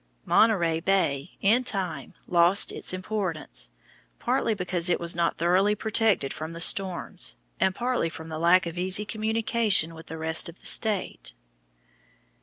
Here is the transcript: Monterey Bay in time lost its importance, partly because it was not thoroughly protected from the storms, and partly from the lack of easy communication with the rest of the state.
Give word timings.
Monterey 0.25 0.79
Bay 0.79 1.37
in 1.41 1.63
time 1.63 2.15
lost 2.25 2.71
its 2.71 2.91
importance, 2.91 3.69
partly 4.17 4.55
because 4.55 4.89
it 4.89 4.99
was 4.99 5.15
not 5.15 5.37
thoroughly 5.37 5.75
protected 5.75 6.33
from 6.33 6.53
the 6.53 6.59
storms, 6.59 7.35
and 7.59 7.75
partly 7.75 8.09
from 8.09 8.27
the 8.27 8.39
lack 8.39 8.65
of 8.65 8.79
easy 8.79 9.05
communication 9.05 9.93
with 9.93 10.07
the 10.07 10.17
rest 10.17 10.49
of 10.49 10.59
the 10.59 10.65
state. 10.65 11.33